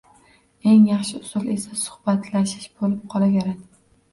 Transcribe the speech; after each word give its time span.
Eng 0.69 0.87
yaxshi 0.91 1.13
usul 1.25 1.45
esa 1.57 1.77
suhbatlashish 1.83 2.67
bo‘lib 2.81 3.07
qolaveradi. 3.13 3.55